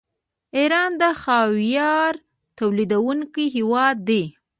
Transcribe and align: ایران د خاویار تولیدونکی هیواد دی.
ایران 0.57 0.91
د 1.01 1.03
خاویار 1.21 2.13
تولیدونکی 2.59 3.45
هیواد 3.55 3.97
دی. 4.09 4.23